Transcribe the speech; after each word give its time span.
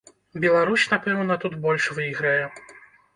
Беларусь, 0.43 0.85
напэўна, 0.93 1.37
тут 1.43 1.53
больш 1.65 1.85
выйграе. 1.99 2.39